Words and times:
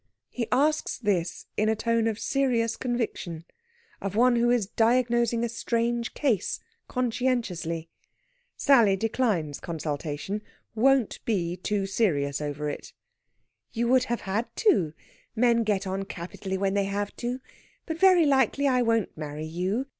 He 0.31 0.47
asks 0.51 0.97
this 0.97 1.45
in 1.57 1.69
a 1.69 1.75
tone 1.75 2.07
of 2.07 2.17
serious 2.17 2.75
conviction, 2.75 3.45
of 4.01 4.15
one 4.15 4.35
who 4.35 4.49
is 4.49 4.65
diagnosing 4.65 5.43
a 5.43 5.47
strange 5.47 6.15
case, 6.15 6.59
conscientiously. 6.87 7.87
Sally 8.57 8.95
declines 8.95 9.59
consultation 9.59 10.41
won't 10.73 11.23
be 11.23 11.55
too 11.55 11.85
serious 11.85 12.41
over 12.41 12.67
it. 12.67 12.93
"You 13.73 13.89
would 13.89 14.05
have 14.05 14.21
had 14.21 14.47
to. 14.55 14.93
Men 15.35 15.61
get 15.63 15.85
on 15.85 16.05
capitally 16.05 16.57
when 16.57 16.73
they 16.73 16.85
have 16.85 17.15
to. 17.17 17.39
But 17.85 17.99
very 17.99 18.25
likely 18.25 18.67
I 18.67 18.81
won't 18.81 19.15
marry 19.15 19.45
you. 19.45 19.85